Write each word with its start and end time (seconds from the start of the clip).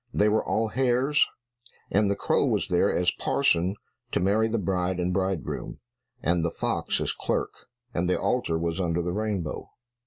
They 0.11 0.29
were 0.29 0.43
all 0.43 0.69
hares, 0.69 1.27
and 1.91 2.09
the 2.09 2.15
crow 2.15 2.43
was 2.47 2.69
there 2.69 2.91
as 2.91 3.11
parson 3.11 3.75
to 4.09 4.19
marry 4.19 4.47
the 4.47 4.57
bride 4.57 4.99
and 4.99 5.13
bridegroom, 5.13 5.79
and 6.23 6.43
the 6.43 6.49
fox 6.49 6.99
as 6.99 7.13
clerk, 7.13 7.67
and 7.93 8.09
the 8.09 8.19
altar 8.19 8.57
was 8.57 8.81
under 8.81 9.03
the 9.03 9.13
rainbow. 9.13 9.69